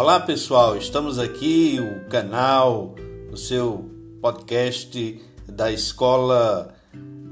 Olá 0.00 0.18
pessoal, 0.18 0.78
estamos 0.78 1.18
aqui, 1.18 1.78
o 1.78 2.08
canal, 2.08 2.94
o 3.30 3.36
seu 3.36 3.84
podcast 4.22 5.22
da 5.46 5.70
escola 5.70 6.74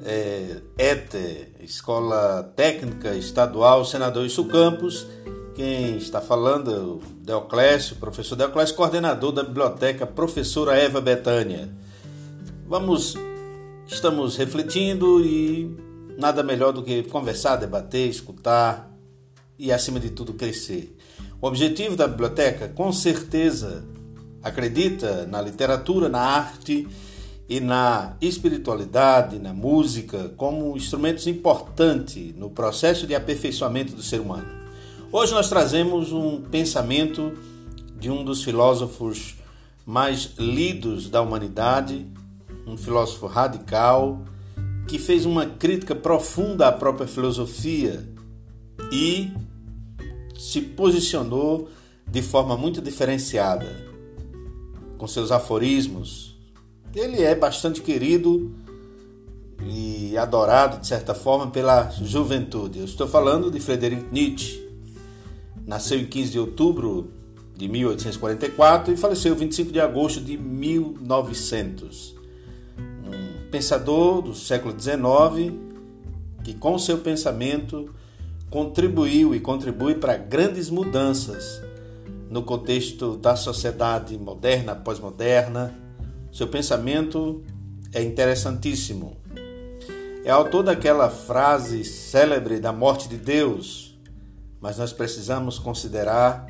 é, 0.04 0.60
ETE, 0.76 1.64
Escola 1.64 2.42
Técnica 2.54 3.14
Estadual 3.14 3.86
Senador 3.86 4.26
Isso 4.26 4.44
Campos. 4.44 5.06
Quem 5.54 5.96
está 5.96 6.20
falando 6.20 6.70
é 6.70 6.78
o 6.78 7.00
Deoclésio, 7.22 7.96
professor 7.96 8.36
Deoclésio, 8.36 8.74
coordenador 8.74 9.32
da 9.32 9.42
biblioteca, 9.42 10.06
professora 10.06 10.76
Eva 10.76 11.00
Betânia. 11.00 11.70
Vamos, 12.66 13.14
estamos 13.86 14.36
refletindo 14.36 15.24
e 15.24 15.74
nada 16.18 16.42
melhor 16.42 16.72
do 16.72 16.82
que 16.82 17.02
conversar, 17.04 17.56
debater, 17.56 18.10
escutar 18.10 18.94
e, 19.58 19.72
acima 19.72 19.98
de 19.98 20.10
tudo, 20.10 20.34
crescer. 20.34 20.94
O 21.40 21.46
objetivo 21.46 21.94
da 21.94 22.08
biblioteca, 22.08 22.66
com 22.68 22.92
certeza, 22.92 23.84
acredita 24.42 25.24
na 25.26 25.40
literatura, 25.40 26.08
na 26.08 26.20
arte 26.20 26.88
e 27.48 27.60
na 27.60 28.16
espiritualidade, 28.20 29.38
na 29.38 29.54
música, 29.54 30.32
como 30.36 30.76
instrumentos 30.76 31.28
importantes 31.28 32.34
no 32.34 32.50
processo 32.50 33.06
de 33.06 33.14
aperfeiçoamento 33.14 33.94
do 33.94 34.02
ser 34.02 34.20
humano. 34.20 34.48
Hoje 35.12 35.32
nós 35.32 35.48
trazemos 35.48 36.12
um 36.12 36.42
pensamento 36.42 37.32
de 38.00 38.10
um 38.10 38.24
dos 38.24 38.42
filósofos 38.42 39.36
mais 39.86 40.32
lidos 40.38 41.08
da 41.08 41.22
humanidade, 41.22 42.04
um 42.66 42.76
filósofo 42.76 43.28
radical, 43.28 44.22
que 44.88 44.98
fez 44.98 45.24
uma 45.24 45.46
crítica 45.46 45.94
profunda 45.94 46.66
à 46.66 46.72
própria 46.72 47.06
filosofia 47.06 48.04
e 48.92 49.30
se 50.38 50.60
posicionou 50.62 51.68
de 52.06 52.22
forma 52.22 52.56
muito 52.56 52.80
diferenciada, 52.80 53.66
com 54.96 55.06
seus 55.06 55.30
aforismos. 55.30 56.38
Ele 56.94 57.22
é 57.22 57.34
bastante 57.34 57.82
querido 57.82 58.54
e 59.66 60.16
adorado, 60.16 60.80
de 60.80 60.86
certa 60.86 61.14
forma, 61.14 61.50
pela 61.50 61.90
juventude. 61.90 62.78
Eu 62.78 62.84
estou 62.84 63.08
falando 63.08 63.50
de 63.50 63.60
Friedrich 63.60 64.06
Nietzsche. 64.12 64.66
Nasceu 65.66 65.98
em 65.98 66.06
15 66.06 66.30
de 66.32 66.38
outubro 66.38 67.12
de 67.54 67.68
1844 67.68 68.94
e 68.94 68.96
faleceu 68.96 69.34
25 69.34 69.72
de 69.72 69.80
agosto 69.80 70.20
de 70.20 70.38
1900. 70.38 72.14
Um 73.04 73.50
pensador 73.50 74.22
do 74.22 74.34
século 74.34 74.74
XIX 74.78 75.52
que, 76.44 76.54
com 76.54 76.78
seu 76.78 76.98
pensamento, 76.98 77.92
contribuiu 78.50 79.34
e 79.34 79.40
contribui 79.40 79.94
para 79.94 80.16
grandes 80.16 80.70
mudanças 80.70 81.60
no 82.30 82.42
contexto 82.42 83.16
da 83.16 83.36
sociedade 83.36 84.16
moderna, 84.18 84.74
pós-moderna. 84.74 85.74
Seu 86.32 86.48
pensamento 86.48 87.42
é 87.92 88.02
interessantíssimo. 88.02 89.16
É 90.24 90.30
autor 90.30 90.62
daquela 90.62 91.08
frase 91.08 91.84
célebre 91.84 92.60
da 92.60 92.72
morte 92.72 93.08
de 93.08 93.16
Deus, 93.16 93.98
mas 94.60 94.76
nós 94.76 94.92
precisamos 94.92 95.58
considerar 95.58 96.46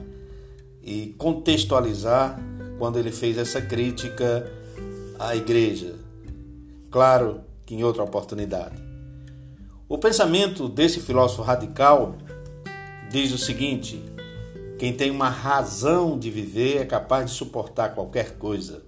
e 0.83 1.15
contextualizar 1.19 2.41
quando 2.79 2.99
ele 2.99 3.13
fez 3.13 3.39
essa 3.39 3.61
crítica 3.61 4.51
à 5.19 5.37
igreja. 5.37 5.95
Claro 6.91 7.43
que 7.67 7.75
em 7.75 7.85
outra 7.85 8.03
oportunidade. 8.03 8.88
O 9.89 9.97
pensamento 9.97 10.69
desse 10.69 11.01
filósofo 11.01 11.41
radical 11.41 12.19
diz 13.11 13.33
o 13.33 13.39
seguinte: 13.39 13.99
quem 14.79 14.93
tem 14.93 15.11
uma 15.11 15.31
razão 15.31 16.19
de 16.19 16.31
viver 16.31 16.77
é 16.77 16.85
capaz 16.85 17.31
de 17.31 17.37
suportar 17.37 17.95
qualquer 17.95 18.37
coisa. 18.37 18.83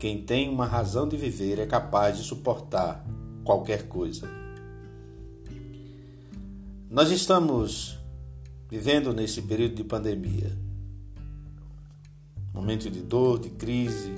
Quem 0.00 0.20
tem 0.20 0.48
uma 0.48 0.66
razão 0.66 1.06
de 1.06 1.16
viver 1.16 1.60
é 1.60 1.66
capaz 1.66 2.18
de 2.18 2.24
suportar 2.24 3.06
qualquer 3.44 3.84
coisa. 3.84 4.28
Nós 6.90 7.12
estamos 7.12 7.96
vivendo 8.68 9.14
nesse 9.14 9.40
período 9.42 9.76
de 9.76 9.84
pandemia. 9.84 10.52
Momento 12.52 12.90
de 12.90 13.02
dor, 13.02 13.38
de 13.38 13.50
crise, 13.50 14.14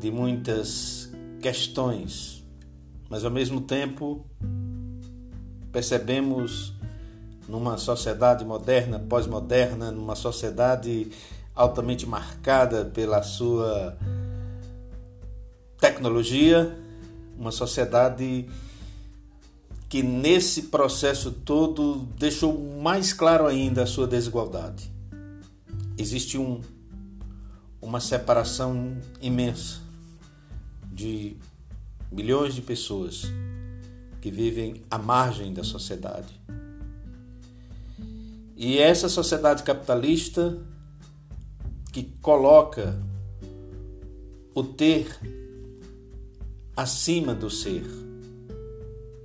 de 0.00 0.10
muitas 0.10 1.08
questões 1.40 2.41
mas 3.12 3.26
ao 3.26 3.30
mesmo 3.30 3.60
tempo 3.60 4.24
percebemos 5.70 6.72
numa 7.46 7.76
sociedade 7.76 8.42
moderna, 8.42 8.98
pós-moderna, 8.98 9.90
numa 9.90 10.14
sociedade 10.14 11.10
altamente 11.54 12.06
marcada 12.06 12.86
pela 12.86 13.22
sua 13.22 13.98
tecnologia, 15.78 16.74
uma 17.38 17.52
sociedade 17.52 18.48
que 19.90 20.02
nesse 20.02 20.62
processo 20.62 21.30
todo 21.32 22.08
deixou 22.18 22.58
mais 22.80 23.12
claro 23.12 23.46
ainda 23.46 23.82
a 23.82 23.86
sua 23.86 24.06
desigualdade. 24.06 24.90
Existe 25.98 26.38
um, 26.38 26.62
uma 27.78 28.00
separação 28.00 28.96
imensa 29.20 29.82
de 30.90 31.36
milhões 32.12 32.54
de 32.54 32.62
pessoas 32.62 33.24
que 34.20 34.30
vivem 34.30 34.82
à 34.90 34.98
margem 34.98 35.52
da 35.52 35.64
sociedade. 35.64 36.40
E 38.56 38.78
essa 38.78 39.08
sociedade 39.08 39.62
capitalista 39.62 40.58
que 41.92 42.04
coloca 42.20 43.02
o 44.54 44.62
ter 44.62 45.18
acima 46.76 47.34
do 47.34 47.50
ser. 47.50 47.84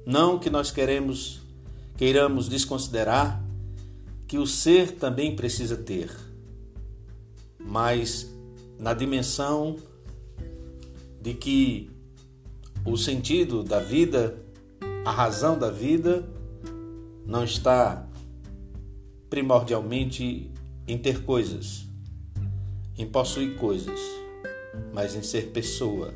Não 0.05 0.39
que 0.39 0.49
nós 0.49 0.71
queremos 0.71 1.41
queiramos 1.97 2.47
desconsiderar 2.47 3.43
que 4.27 4.37
o 4.37 4.45
ser 4.45 4.91
também 4.91 5.35
precisa 5.35 5.75
ter, 5.75 6.11
mas 7.59 8.31
na 8.77 8.93
dimensão 8.93 9.77
de 11.19 11.33
que 11.33 11.89
o 12.87 12.95
sentido 12.95 13.63
da 13.63 13.81
vida, 13.81 14.37
a 15.03 15.11
razão 15.11 15.59
da 15.59 15.69
vida, 15.69 16.25
não 17.25 17.43
está 17.43 18.07
primordialmente 19.29 20.49
em 20.87 20.97
ter 20.97 21.21
coisas, 21.23 21.85
em 22.97 23.05
possuir 23.05 23.57
coisas, 23.57 23.99
mas 24.93 25.15
em 25.15 25.21
ser 25.21 25.47
pessoa. 25.51 26.13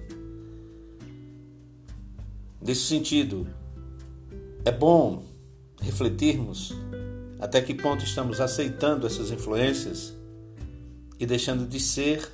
Nesse 2.61 2.85
sentido, 2.85 3.45
é 4.63 4.71
bom 4.71 5.25
refletirmos 5.81 6.73
até 7.37 7.61
que 7.61 7.73
ponto 7.73 8.05
estamos 8.05 8.39
aceitando 8.39 9.05
essas 9.05 9.29
influências 9.29 10.15
e 11.19 11.25
deixando 11.25 11.67
de 11.67 11.81
ser 11.81 12.31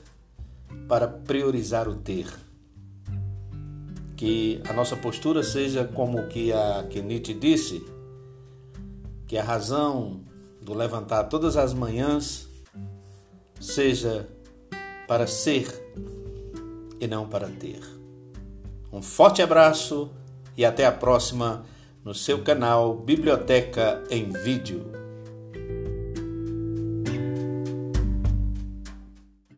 para 0.87 1.07
priorizar 1.07 1.89
o 1.89 1.95
ter 1.95 2.46
que 4.17 4.59
a 4.67 4.73
nossa 4.73 4.97
postura 4.97 5.43
seja 5.43 5.85
como 5.85 6.27
que 6.27 6.51
a 6.51 6.85
que 6.89 7.01
Nietzsche 7.01 7.35
disse, 7.35 7.85
que 9.27 9.37
a 9.37 9.43
razão 9.43 10.21
do 10.59 10.73
levantar 10.73 11.25
todas 11.25 11.55
as 11.55 11.71
manhãs 11.73 12.49
seja 13.61 14.27
para 15.07 15.27
ser 15.27 15.67
e 16.99 17.07
não 17.07 17.27
para 17.27 17.47
ter. 17.47 17.79
Um 18.91 19.01
forte 19.01 19.41
abraço 19.41 20.09
e 20.57 20.65
até 20.65 20.85
a 20.85 20.91
próxima 20.91 21.63
no 22.03 22.15
seu 22.15 22.43
canal 22.43 22.97
Biblioteca 22.97 24.03
em 24.09 24.31
Vídeo. 24.31 25.06